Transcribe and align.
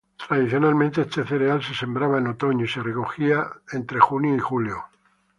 Tradicionalmente 0.27 1.01
este 1.01 1.23
cereal 1.25 1.61
se 1.61 1.75
sembraba 1.75 2.17
en 2.17 2.25
otoño 2.25 2.65
y 2.65 2.67
se 2.67 2.81
recogía 2.81 3.45
en 3.71 3.85
junio 3.99 4.37
o 4.37 4.43
julio. 4.47 4.83